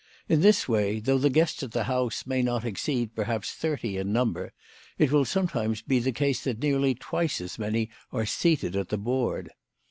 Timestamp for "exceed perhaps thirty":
2.65-3.97